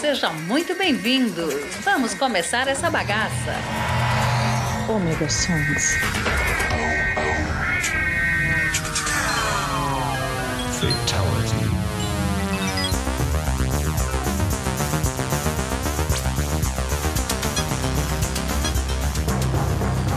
[0.00, 1.46] Seja muito bem-vindo.
[1.82, 3.54] Vamos começar essa bagaça.
[4.88, 5.98] Omega Sons.
[10.80, 11.70] Fatality.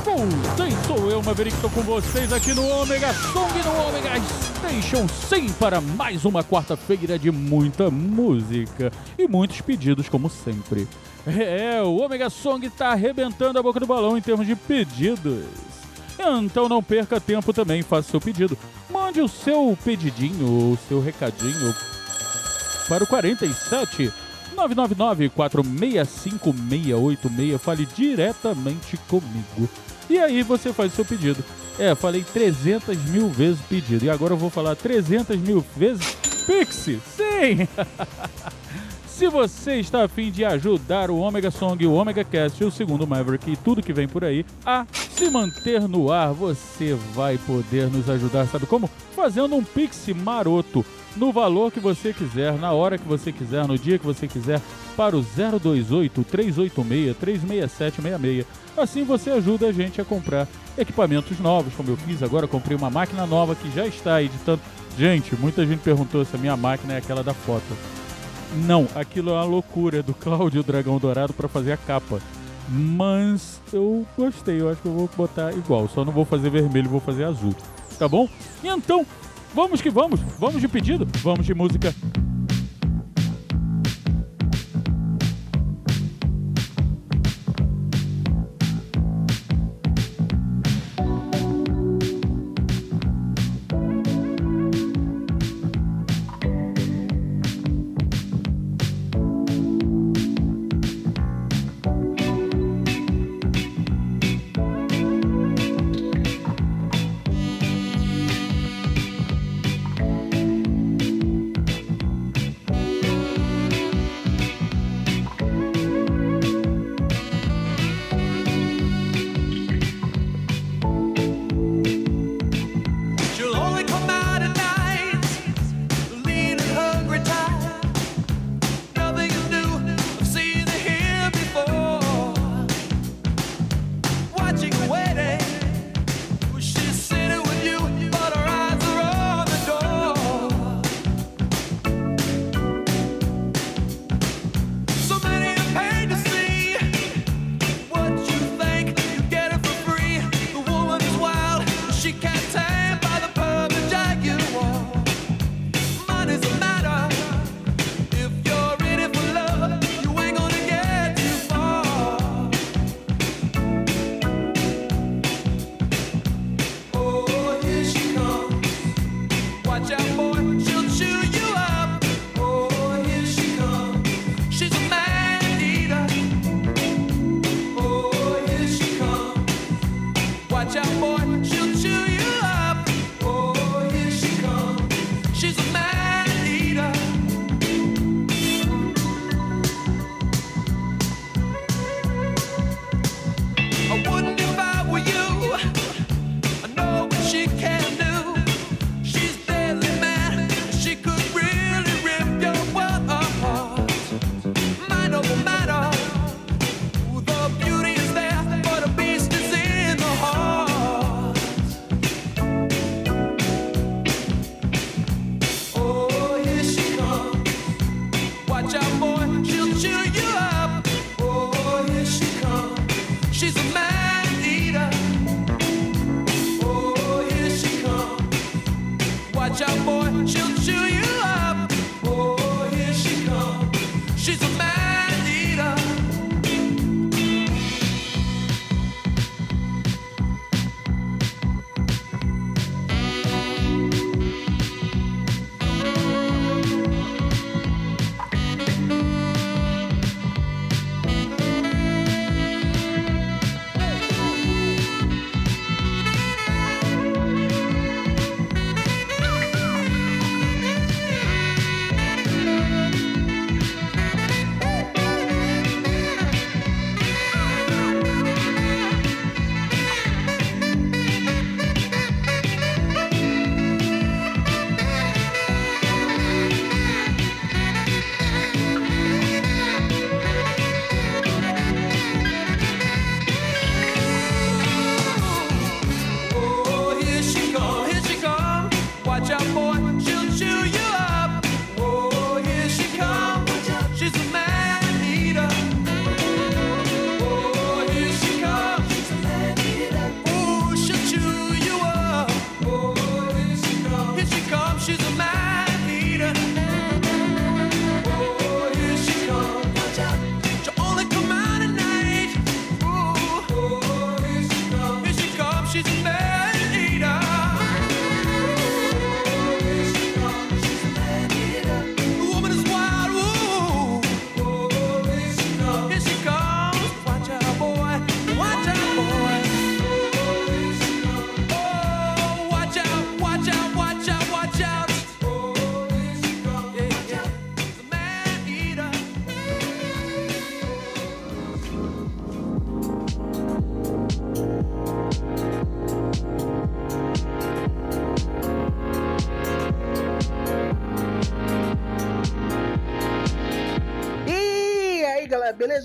[0.05, 5.49] Voltei, sou eu, Maverick, tô com vocês aqui no Omega Song, no Omega Station, sim,
[5.53, 10.87] para mais uma quarta-feira de muita música e muitos pedidos, como sempre.
[11.25, 15.45] É, o Omega Song tá arrebentando a boca do balão em termos de pedidos.
[16.19, 18.57] Então não perca tempo também, faça seu pedido.
[18.89, 21.73] Mande o seu pedidinho, o seu recadinho
[22.89, 24.11] para o 47
[24.55, 27.61] 999 465 686.
[27.61, 29.69] Fale diretamente comigo.
[30.13, 31.43] E aí você faz o seu pedido.
[31.79, 34.05] É, falei 300 mil vezes pedido.
[34.05, 36.15] E agora eu vou falar 300 mil vezes
[36.45, 37.01] Pixie.
[37.17, 37.67] Sim!
[39.07, 43.49] Se você está afim de ajudar o Omega Song, o Omega Cast, o segundo Maverick
[43.49, 48.07] e tudo que vem por aí a se manter no ar, você vai poder nos
[48.07, 48.87] ajudar, sabe como?
[49.15, 50.85] Fazendo um Pix maroto
[51.15, 54.61] no valor que você quiser, na hora que você quiser, no dia que você quiser,
[54.95, 58.45] para o 028 386 36766.
[58.75, 60.47] Assim você ajuda a gente a comprar
[60.77, 64.61] equipamentos novos, como eu fiz agora, comprei uma máquina nova que já está editando.
[64.97, 67.77] Gente, muita gente perguntou se a minha máquina é aquela da foto.
[68.65, 72.19] Não, aquilo é uma loucura do Cláudio Dragão Dourado para fazer a capa.
[72.69, 76.89] Mas eu gostei, eu acho que eu vou botar igual, só não vou fazer vermelho,
[76.89, 77.53] vou fazer azul.
[77.99, 78.27] Tá bom?
[78.63, 79.05] Então,
[79.53, 80.19] vamos que vamos.
[80.39, 81.93] Vamos de pedido, vamos de música.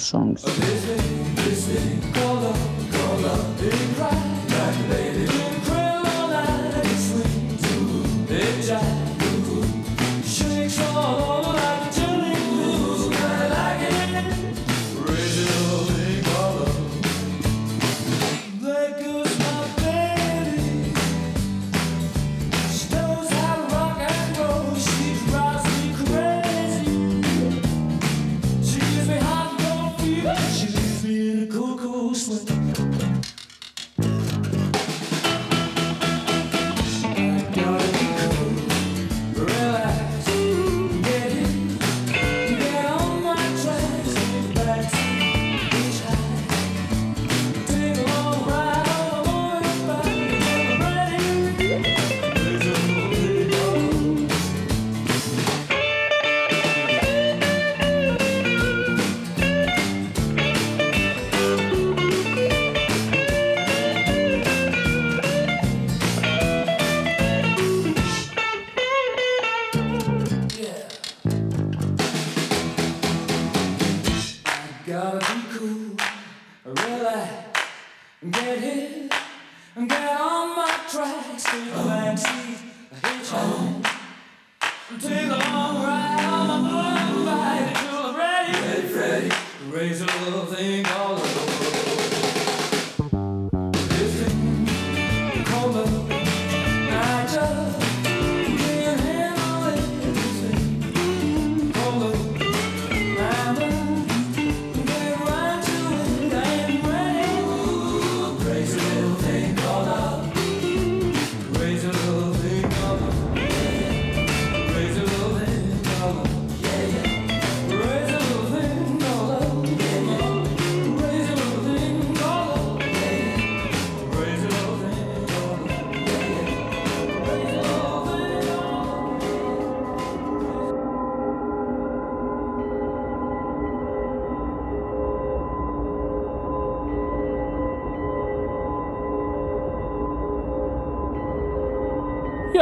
[0.00, 0.44] Songs.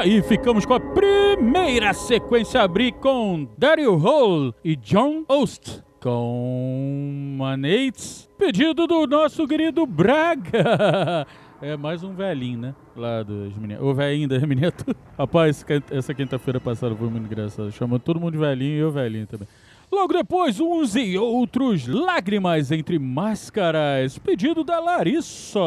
[0.01, 8.27] Aí ficamos com a primeira sequência abrir com Daryl Hall e John Ost com Manates,
[8.39, 11.27] pedido do nosso querido Braga.
[11.63, 12.75] É mais um velhinho, né?
[12.97, 13.85] Lá dos meninos.
[13.85, 14.97] O velhinho das miniaturas.
[15.19, 17.71] Rapaz, essa quinta-feira passada foi muito engraçado.
[17.71, 19.47] Chamou todo mundo de velhinho e eu velhinho também.
[19.93, 25.59] Logo depois, uns e outros, Lágrimas entre Máscaras, pedido da Larissa.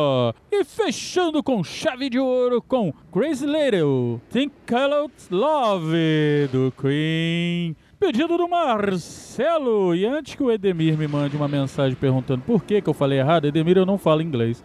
[0.50, 7.76] E fechando com chave de ouro com Crazy Little, Think Colored Love, do Queen.
[8.00, 9.94] Pedido do Marcelo.
[9.94, 13.20] E antes que o Edemir me mande uma mensagem perguntando por que, que eu falei
[13.20, 14.64] errado, Edemir, eu não falo inglês.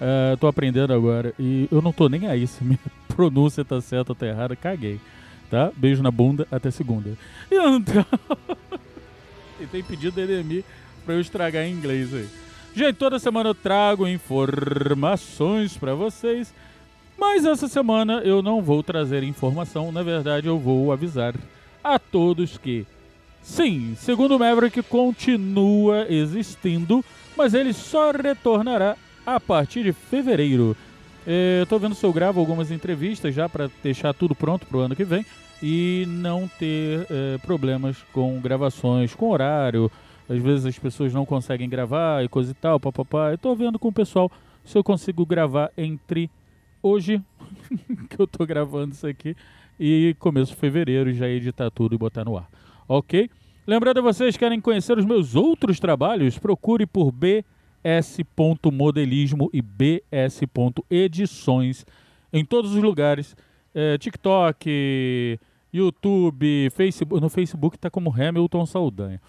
[0.00, 1.34] É, tô aprendendo agora.
[1.40, 2.78] E eu não tô nem aí se minha
[3.08, 4.54] pronúncia tá certa ou tá errada.
[4.54, 5.00] Caguei.
[5.50, 5.72] Tá?
[5.76, 7.18] Beijo na bunda, até segunda.
[7.50, 8.06] Então...
[9.62, 10.64] e tem pedido do Edemir
[11.04, 12.28] pra eu estragar em inglês aí.
[12.74, 16.52] Gente, toda semana eu trago informações pra vocês.
[17.18, 19.92] Mas essa semana eu não vou trazer informação.
[19.92, 21.34] Na verdade, eu vou avisar
[21.82, 22.86] a todos que...
[23.42, 27.04] Sim, segundo Maverick, continua existindo,
[27.36, 30.76] mas ele só retornará a partir de fevereiro.
[31.26, 34.80] É, eu tô vendo se eu gravo algumas entrevistas já para deixar tudo pronto pro
[34.80, 35.26] ano que vem
[35.62, 39.88] e não ter é, problemas com gravações, com horário.
[40.28, 43.30] Às vezes as pessoas não conseguem gravar e coisa e tal, papapá.
[43.30, 44.30] Eu tô vendo com o pessoal
[44.64, 46.28] se eu consigo gravar entre
[46.82, 47.22] hoje,
[48.10, 49.36] que eu tô gravando isso aqui,
[49.78, 52.48] e começo de fevereiro já editar tudo e botar no ar.
[52.88, 53.30] Ok?
[53.66, 56.36] Lembrando a vocês, querem conhecer os meus outros trabalhos?
[56.38, 61.86] Procure por bs.modelismo e bs.edições
[62.32, 63.36] em todos os lugares.
[63.74, 65.38] É, TikTok,
[65.72, 67.20] YouTube, Facebook.
[67.22, 69.20] No Facebook tá como Hamilton Saldanha.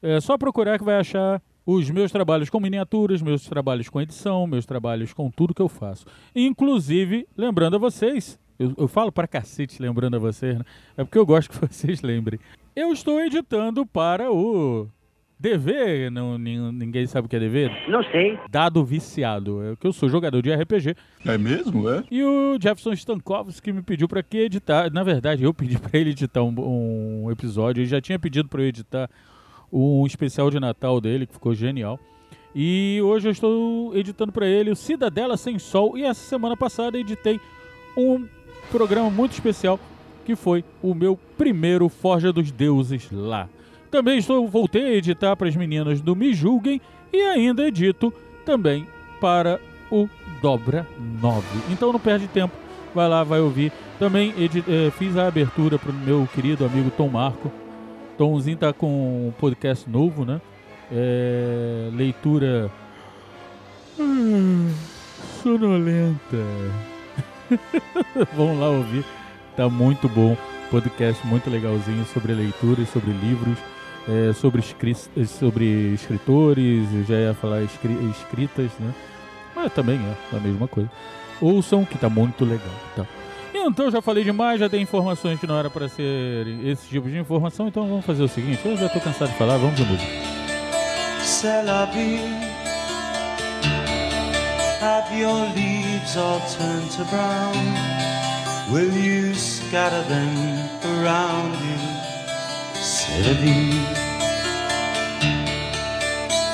[0.00, 4.46] É só procurar que vai achar os meus trabalhos com miniaturas, meus trabalhos com edição,
[4.46, 6.06] meus trabalhos com tudo que eu faço.
[6.34, 10.64] Inclusive, lembrando a vocês, eu, eu falo pra cacete lembrando a vocês, né?
[10.96, 12.40] É porque eu gosto que vocês lembrem.
[12.74, 14.88] Eu estou editando para o
[15.42, 17.68] DV, não, nin- ninguém sabe o que é DV?
[17.88, 18.38] Não sei.
[18.48, 19.60] Dado viciado.
[19.62, 20.94] É que eu sou jogador de RPG.
[21.26, 22.04] É mesmo, é?
[22.10, 24.90] E o Jefferson Stankovski me pediu para que editar.
[24.92, 27.80] Na verdade, eu pedi para ele editar um, um episódio.
[27.80, 29.10] Ele já tinha pedido para eu editar
[29.72, 31.98] um especial de Natal dele, que ficou genial.
[32.54, 35.98] E hoje eu estou editando para ele o Cidadela Sem Sol.
[35.98, 37.40] E essa semana passada editei
[37.96, 38.26] um
[38.70, 39.80] programa muito especial
[40.24, 43.48] que foi o meu primeiro Forja dos Deuses lá.
[43.92, 46.80] Também estou, voltei a editar para as meninas do Me Julguem
[47.12, 48.10] e ainda edito
[48.42, 48.86] também
[49.20, 50.08] para o
[50.40, 50.88] Dobra
[51.20, 51.46] 9.
[51.70, 52.54] Então não perde tempo,
[52.94, 53.70] vai lá, vai ouvir.
[53.98, 57.52] Também eh, fiz a abertura para o meu querido amigo Tom Marco.
[58.16, 60.40] Tomzinho tá com um podcast novo, né?
[60.90, 62.70] É, leitura
[64.00, 64.72] hum,
[65.42, 66.38] sonolenta.
[68.34, 69.04] Vamos lá ouvir.
[69.54, 70.34] Tá muito bom.
[70.70, 73.58] Podcast muito legalzinho sobre leitura e sobre livros.
[74.08, 74.94] É, sobre, escri
[75.26, 78.92] sobre escritores, eu já ia falar escri escritas, né?
[79.54, 80.00] Mas também
[80.32, 80.90] é a mesma coisa.
[81.40, 82.74] Ouçam, que tá muito legal.
[82.96, 83.06] Tá?
[83.54, 87.18] Então já falei demais, já dei informações que não era para ser esse tipo de
[87.18, 90.10] informação, então vamos fazer o seguinte, eu já tô cansado de falar, vamos de música.
[94.82, 97.54] Have your leaves all turned to brown?
[98.72, 101.91] Will you scatter them around you?
[103.20, 103.70] C'est.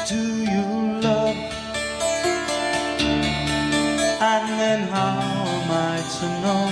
[0.09, 0.23] Do
[0.55, 1.37] you love?
[4.21, 5.21] And then how
[5.56, 6.65] am I to know?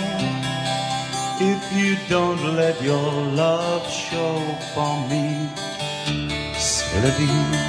[1.39, 4.39] If you don't let your love show
[4.75, 5.49] for me,
[6.57, 7.66] c'est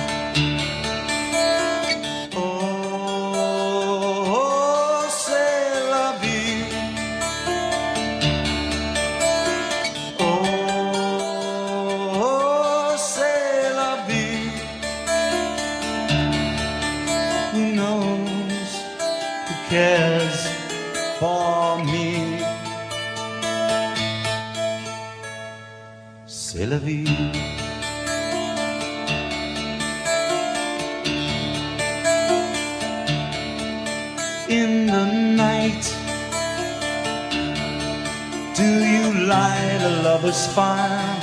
[39.90, 41.20] lover's fire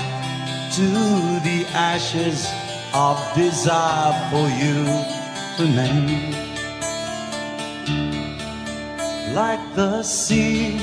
[0.76, 0.86] to
[1.48, 2.48] the ashes
[2.92, 4.84] of desire for you
[5.58, 6.32] remain?
[9.34, 10.78] Like the sea,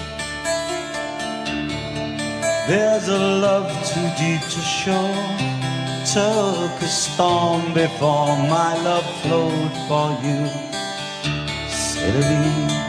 [2.68, 5.08] there's a love too deep to show.
[6.14, 10.72] Took a storm before my love flowed for you.
[11.70, 12.81] C'est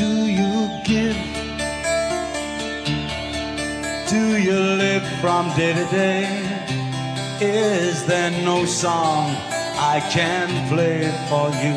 [0.00, 1.18] Do you give?
[4.08, 6.24] Do you live from day to day?
[7.38, 9.24] Is there no song
[9.76, 11.76] I can play for you,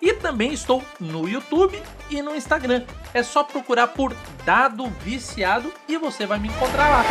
[0.00, 2.82] e também estou no YouTube e no Instagram.
[3.12, 7.04] É só procurar por Dado Viciado e você vai me encontrar lá.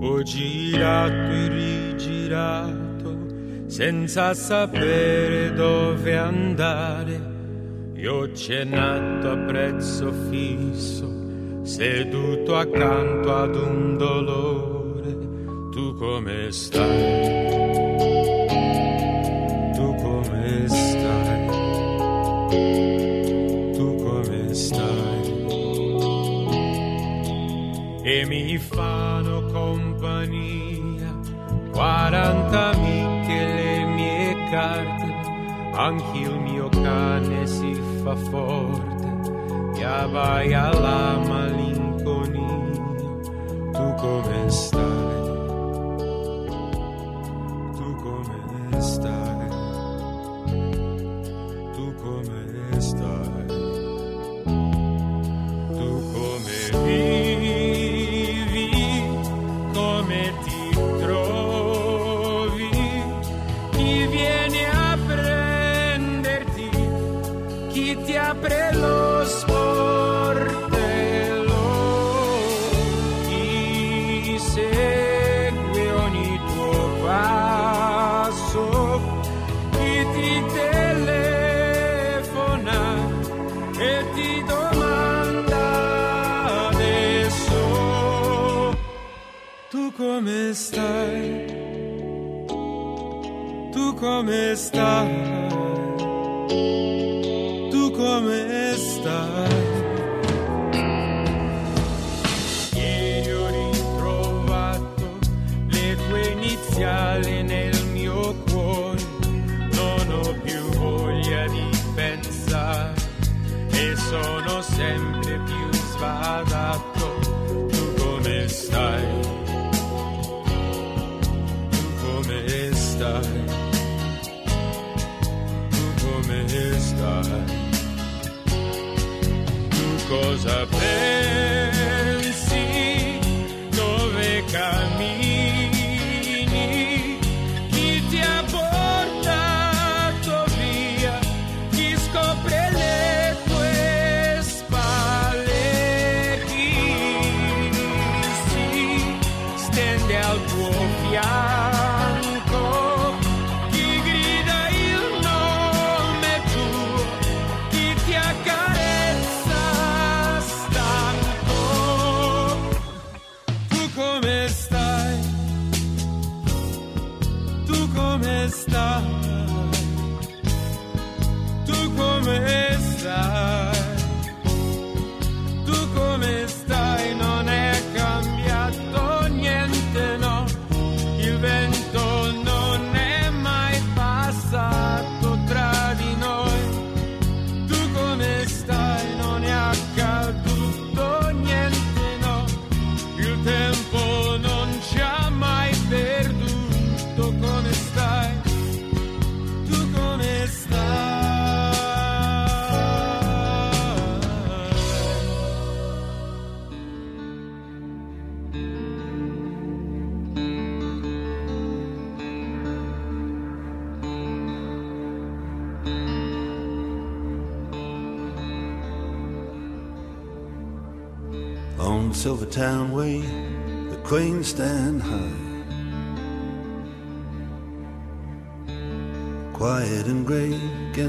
[0.00, 2.84] Ho girato e rigirato
[3.68, 7.33] senza sapere dove andare
[8.04, 11.10] Io c'è nato a prezzo fisso,
[11.62, 15.70] seduto accanto ad un dolore.
[15.72, 17.56] Tu come stai?
[19.72, 21.46] Tu come stai?
[23.72, 25.32] Tu come stai?
[28.02, 31.18] E mi fanno compagnia
[31.72, 35.04] 40 amiche le mie carte
[35.76, 39.06] anche il mio cane si fa forte
[39.76, 41.63] e vai alla malinconia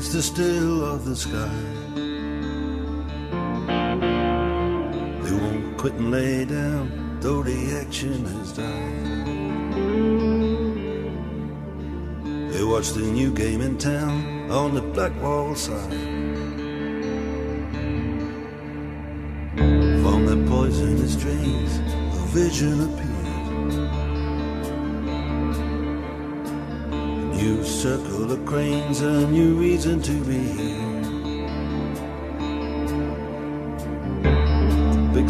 [0.05, 1.49] against the still of the sky.
[5.23, 9.05] They won't quit and lay down, though the action has died.
[12.51, 15.91] They watch the new game in town on the black wall side.
[20.03, 21.79] From the poisonous drains,
[22.13, 22.94] a vision appeared.
[27.45, 30.93] New circle of cranes, a new reason to be here.
[35.13, 35.29] Big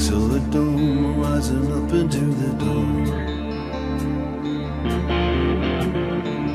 [0.51, 3.07] dome rising up into the dawn.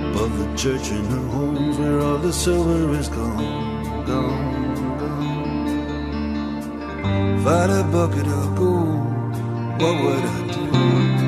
[0.08, 5.80] Above the church and the homes where all the silver is gone, gone, gone.
[7.44, 9.34] Had a bucket of gold,
[9.80, 11.19] what would I do?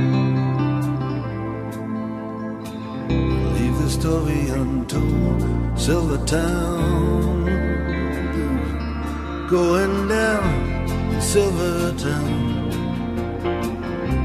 [4.02, 5.78] story untold.
[5.78, 7.46] Silver Town.
[9.48, 10.44] Going down
[11.14, 12.68] in Silver Town.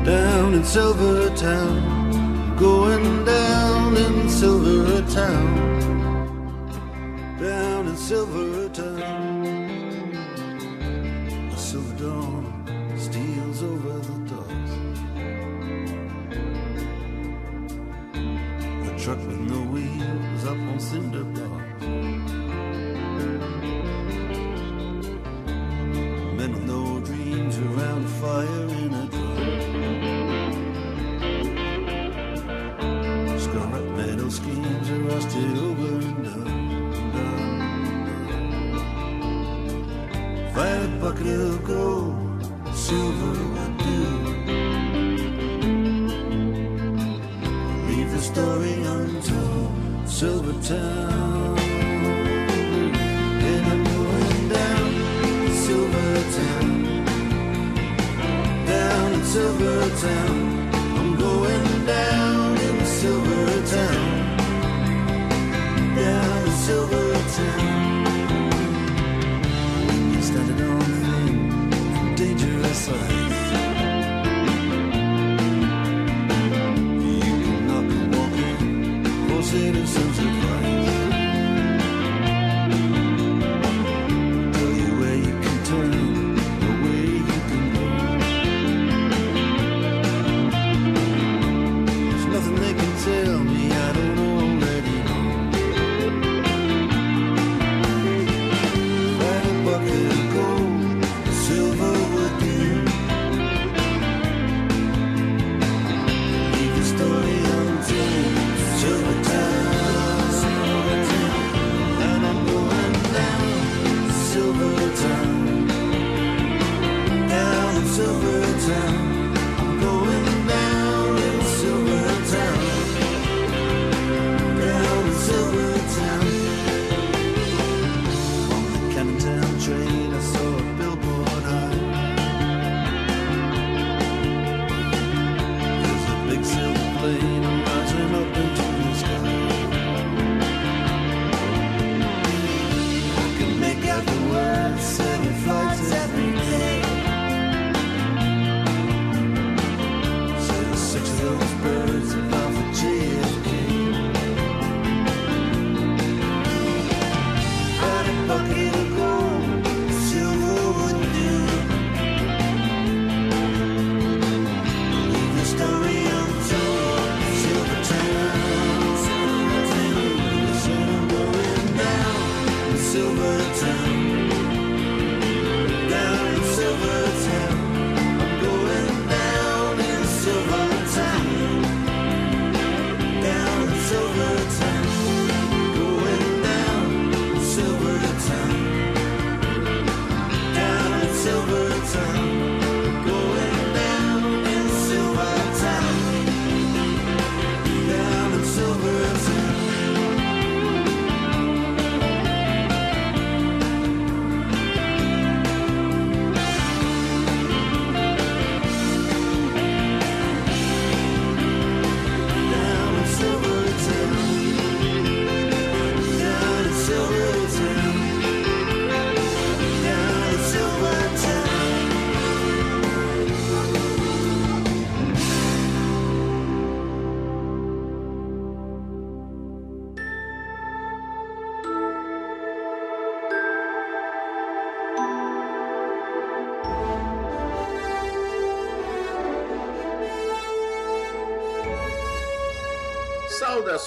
[0.04, 2.56] Down in Silver Town.
[2.58, 5.48] Going down in Silver Town.
[7.40, 8.66] Down in Silver
[20.89, 21.46] cinder block.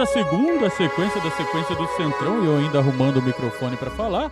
[0.08, 4.32] Segunda sequência, da sequência do Centrão, e eu ainda arrumando o microfone pra falar,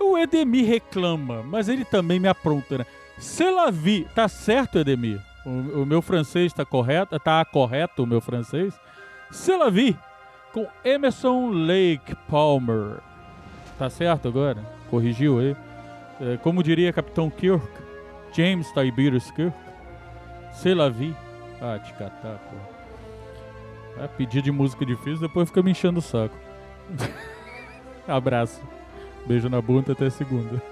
[0.00, 2.86] o Edemir reclama, mas ele também me apronta, né?
[3.18, 5.20] Se la vie, tá certo, Edemir?
[5.44, 7.18] O, o meu francês tá correto?
[7.18, 8.78] Tá correto o meu francês?
[9.30, 9.96] Se la vie,
[10.52, 12.98] com Emerson Lake Palmer.
[13.78, 14.64] Tá certo agora?
[14.90, 15.56] Corrigiu aí?
[16.20, 17.66] É, como diria Capitão Kirk,
[18.32, 19.56] James Tiberius Kirk.
[20.52, 21.14] Se la vie.
[21.60, 22.77] Ah, te catar, pô.
[24.00, 26.36] É, pedir de música difícil, depois fica me enchendo o saco.
[28.06, 28.62] Abraço.
[29.26, 30.62] Beijo na bunda até segunda.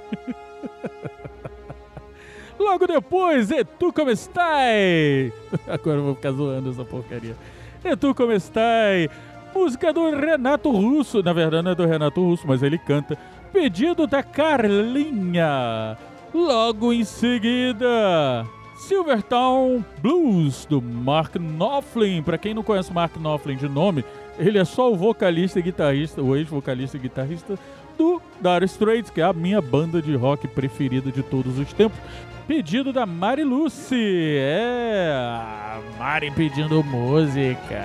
[2.59, 5.33] Logo depois, e tu como estai?
[5.69, 7.37] Agora eu vou ficar zoando essa porcaria.
[7.85, 9.09] E tu como estai?
[9.55, 11.23] Música do Renato Russo.
[11.23, 13.17] Na verdade não é do Renato Russo, mas ele canta.
[13.53, 15.97] Pedido da Carlinha.
[16.35, 18.45] Logo em seguida,
[18.87, 22.23] Silvertown Blues, do Mark Knopfler.
[22.23, 24.05] Pra quem não conhece o Mark Knopfler de nome,
[24.39, 27.59] ele é só o vocalista e guitarrista, o ex-vocalista e guitarrista
[27.99, 31.99] do Dire Straits, que é a minha banda de rock preferida de todos os tempos.
[32.47, 34.37] Pedido da Mari Lucy.
[34.39, 37.83] É, Mari pedindo música.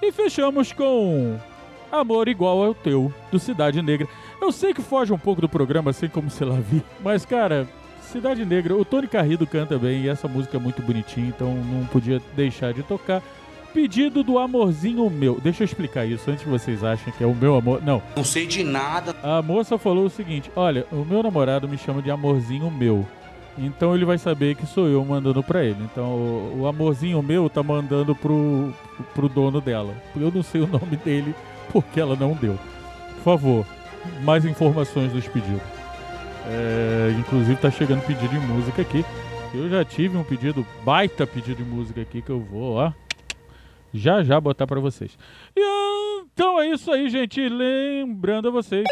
[0.00, 1.36] E fechamos com
[1.90, 4.06] Amor Igual ao Teu, do Cidade Negra.
[4.40, 7.66] Eu sei que foge um pouco do programa, assim como se lá vi, mas cara,
[8.14, 11.84] Cidade Negra, o Tony Carrido canta bem e essa música é muito bonitinha, então não
[11.86, 13.20] podia deixar de tocar.
[13.72, 15.40] Pedido do amorzinho meu.
[15.40, 17.82] Deixa eu explicar isso antes que vocês achem que é o meu amor.
[17.82, 18.00] Não.
[18.14, 19.16] Não sei de nada.
[19.20, 23.04] A moça falou o seguinte: Olha, o meu namorado me chama de amorzinho meu.
[23.58, 25.82] Então ele vai saber que sou eu mandando pra ele.
[25.82, 28.72] Então o, o amorzinho meu tá mandando pro,
[29.12, 29.92] pro dono dela.
[30.14, 31.34] Eu não sei o nome dele
[31.72, 32.56] porque ela não deu.
[33.16, 33.66] Por favor,
[34.22, 35.83] mais informações dos pedidos.
[36.46, 39.04] É, inclusive tá chegando pedido de música aqui.
[39.54, 42.92] Eu já tive um pedido, baita pedido de música aqui que eu vou, ó.
[43.92, 45.16] Já já botar pra vocês.
[45.56, 47.40] E, então é isso aí, gente.
[47.48, 48.84] Lembrando a vocês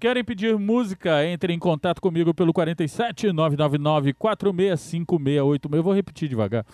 [0.00, 1.24] Querem pedir música?
[1.26, 5.76] Entre em contato comigo pelo 47 999 465686.
[5.78, 6.64] Eu vou repetir devagar.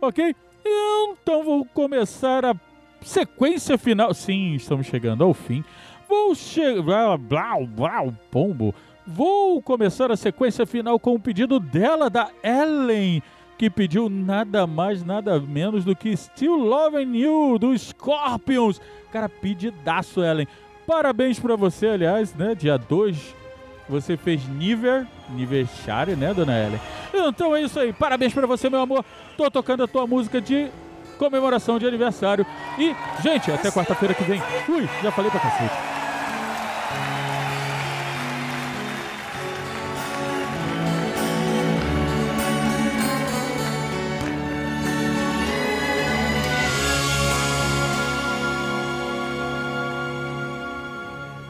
[0.00, 0.34] Ok?
[0.64, 2.54] Então vou começar a
[3.02, 4.12] sequência final.
[4.14, 5.64] Sim, estamos chegando ao fim.
[6.08, 7.16] Vou chegar.
[7.18, 8.74] Blau, blau, pombo.
[9.06, 13.22] Vou começar a sequência final com o pedido dela, da Ellen,
[13.56, 18.80] que pediu nada mais, nada menos do que Still Loving You, do Scorpions.
[19.10, 20.46] Cara, pedidaço, Ellen.
[20.86, 22.54] Parabéns pra você, aliás, né?
[22.54, 23.38] Dia 2
[23.88, 26.80] você fez Niver, Niversário, né, dona Ellen?
[27.14, 27.92] Então é isso aí.
[27.92, 29.04] Parabéns pra você, meu amor.
[29.36, 30.68] Tô tocando a tua música de
[31.18, 32.46] comemoração de aniversário.
[32.78, 34.40] E, gente, até quarta-feira que vem.
[34.64, 35.98] Fui, já falei pra cacete.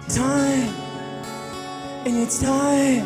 [0.09, 0.75] time,
[2.07, 3.05] and it's time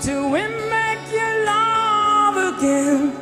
[0.00, 3.19] to make your love again.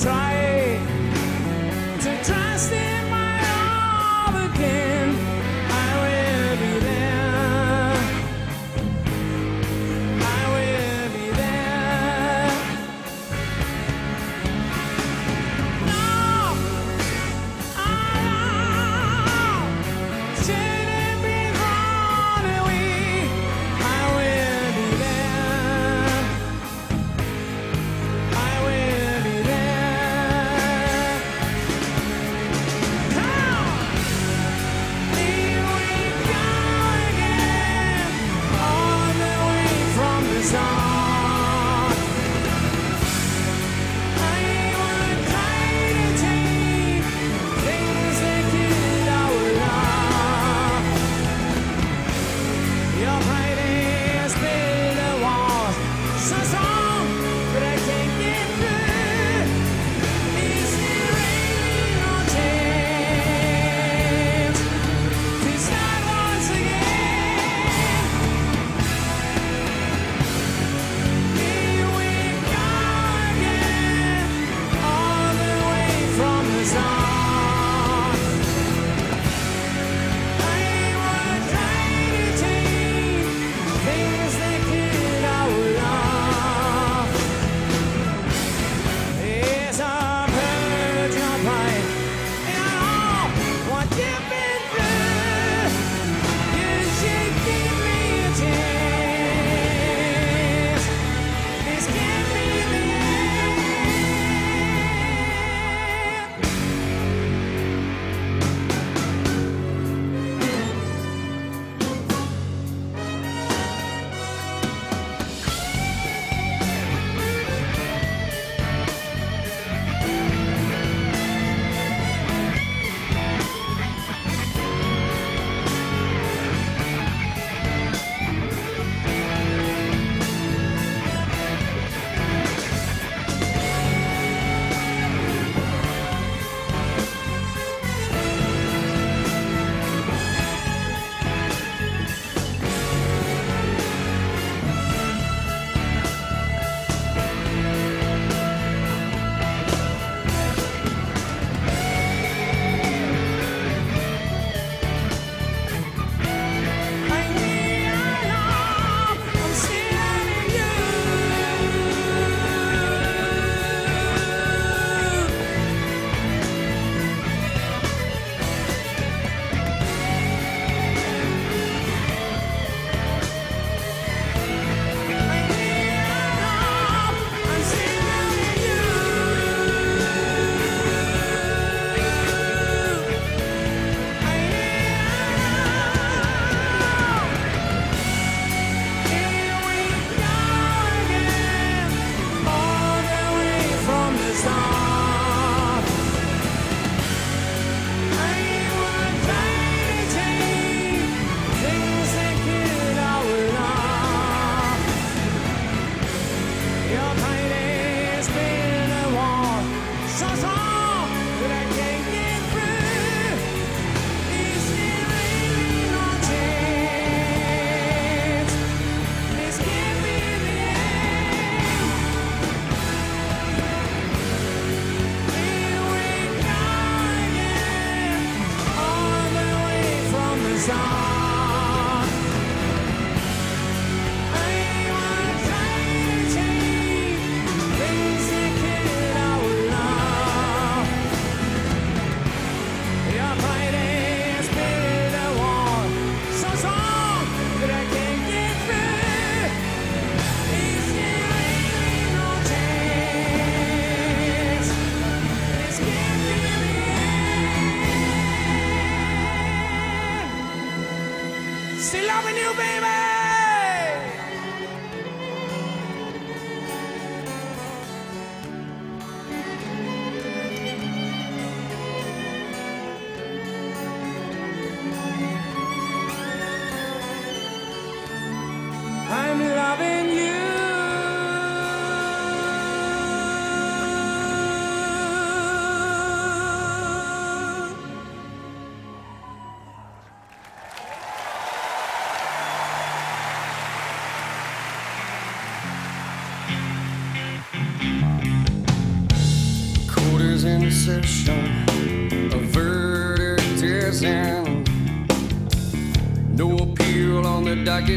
[0.00, 0.29] Try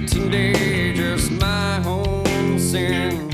[0.07, 3.29] today just my own sin.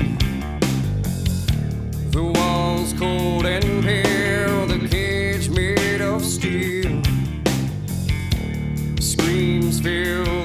[2.10, 7.02] The walls cold and pale, the cage made of steel.
[9.00, 10.39] Screams fill.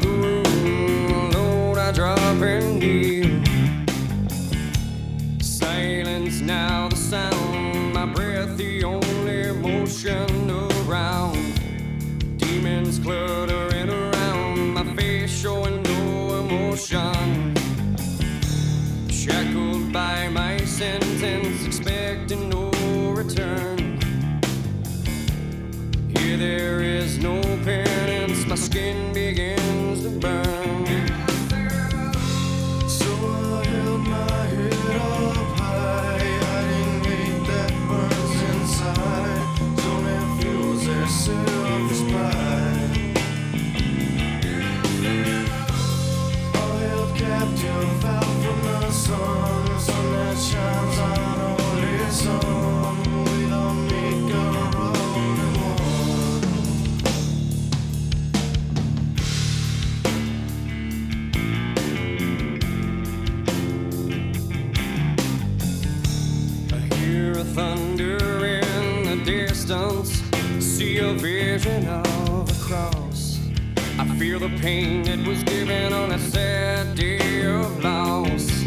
[74.40, 78.64] feel the pain that was given on a sad day of loss.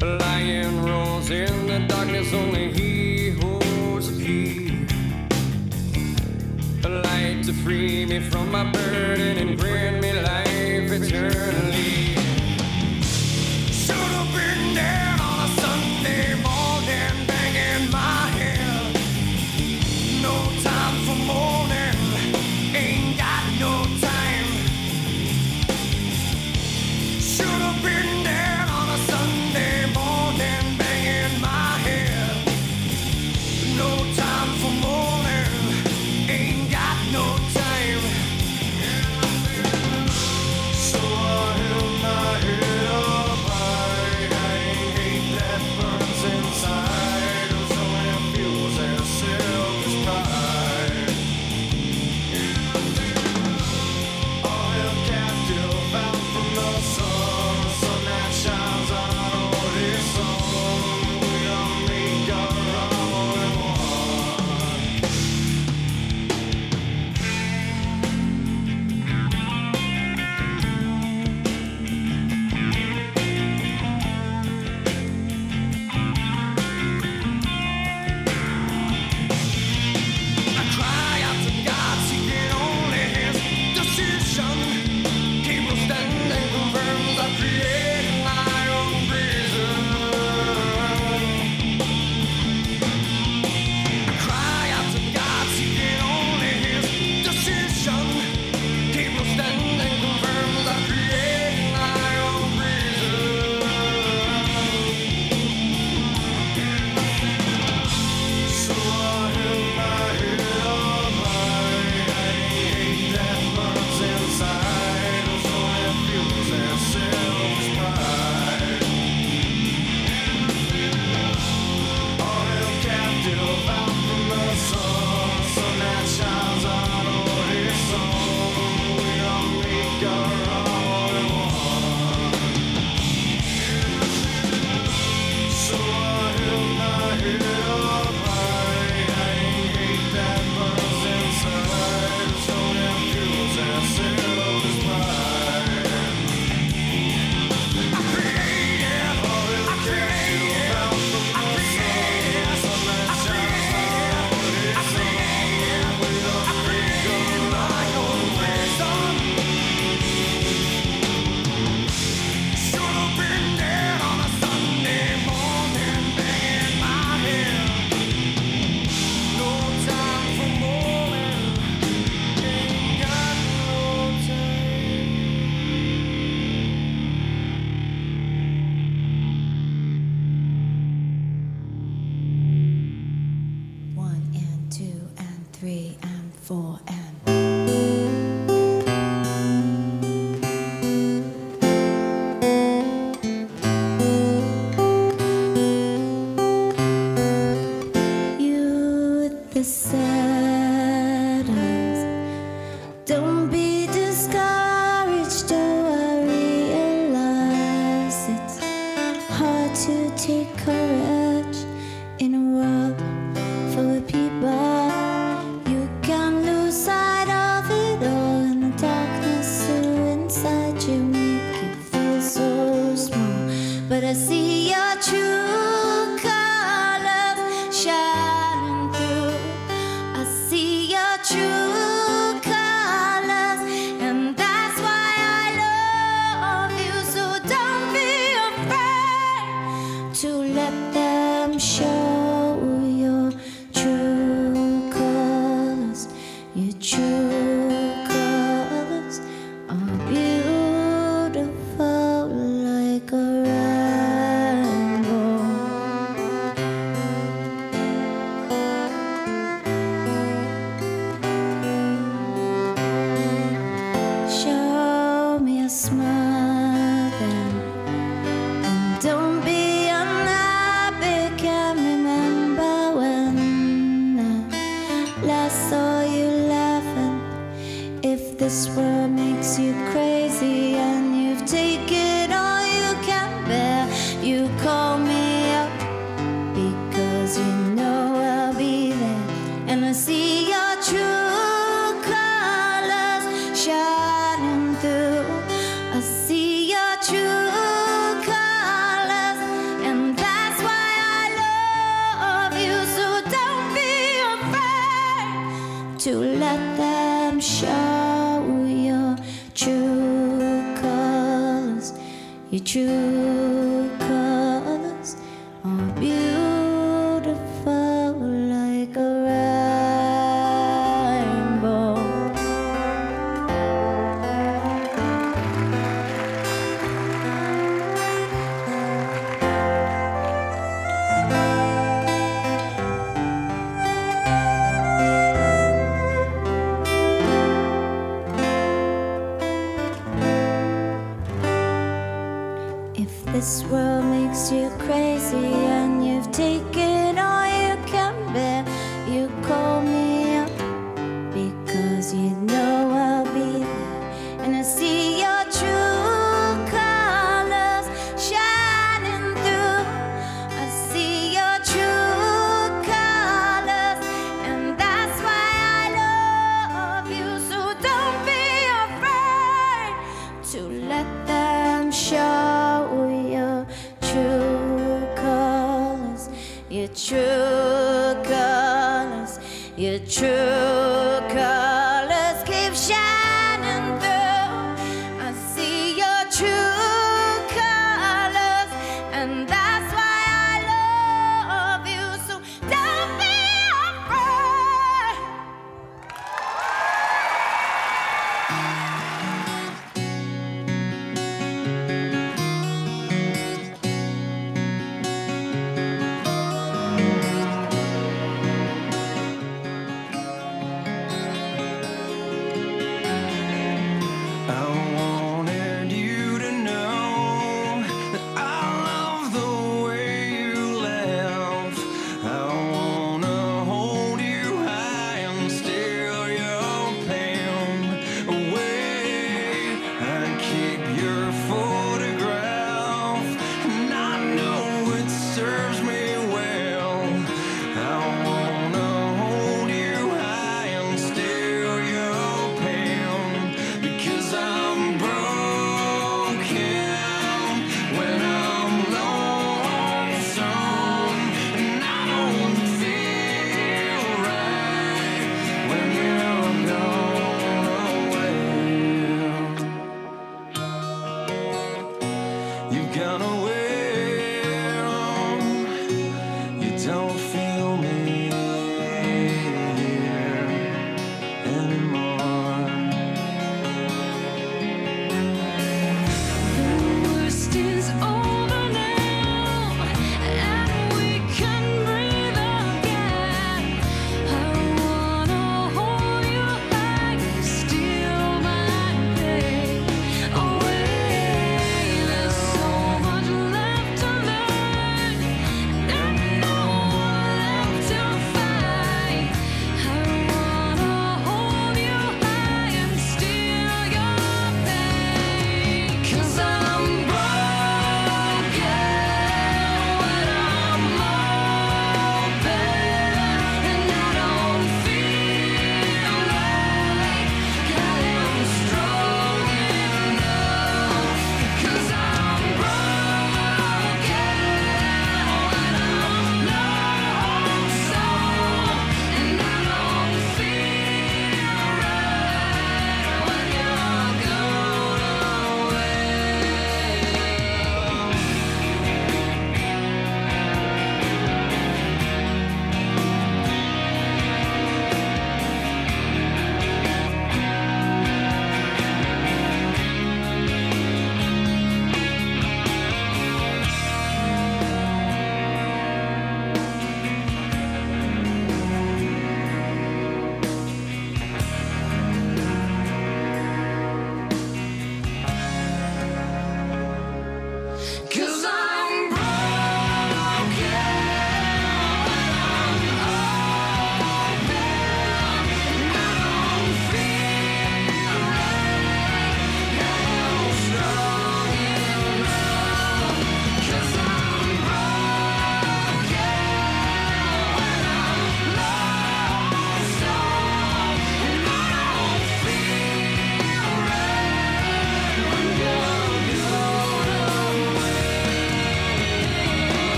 [0.00, 4.86] A lion roars in the darkness, only he holds the key.
[6.84, 10.01] A light to free me from my burden and grin.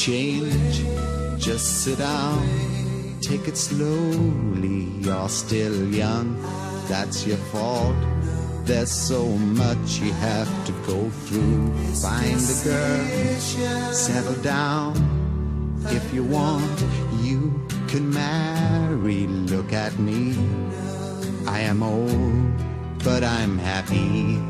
[0.00, 0.82] Change.
[1.36, 2.48] Just sit down,
[3.20, 4.88] take it slowly.
[5.04, 6.40] You're still young,
[6.88, 7.96] that's your fault.
[8.64, 9.26] There's so
[9.62, 11.74] much you have to go through.
[12.00, 14.96] Find a girl, settle down.
[15.88, 16.80] If you want,
[17.20, 19.26] you can marry.
[19.26, 20.34] Look at me.
[21.46, 24.49] I am old, but I'm happy.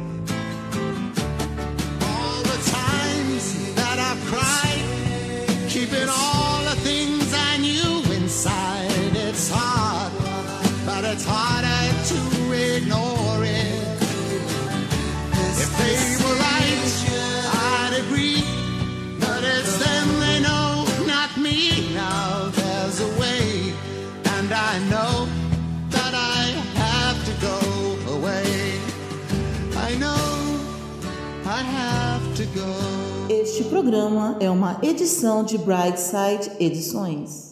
[33.60, 37.49] Este programa é uma edição de Brightside Edições.